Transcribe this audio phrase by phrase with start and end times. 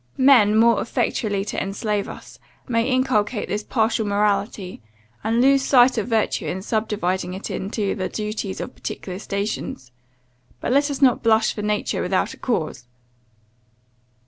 [0.17, 4.81] Men, more effectually to enslave us, may inculcate this partial morality,
[5.23, 9.91] and lose sight of virtue in subdividing it into the duties of particular stations;
[10.59, 12.87] but let us not blush for nature without a cause!